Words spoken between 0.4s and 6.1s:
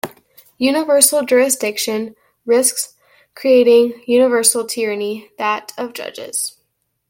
Universal jurisdiction risks creating universal tyranny-that of